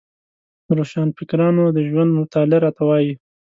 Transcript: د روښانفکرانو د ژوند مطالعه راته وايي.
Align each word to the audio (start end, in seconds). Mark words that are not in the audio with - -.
د 0.65 0.67
روښانفکرانو 0.77 1.63
د 1.75 1.77
ژوند 1.89 2.11
مطالعه 2.19 2.57
راته 2.65 2.81
وايي. 2.89 3.13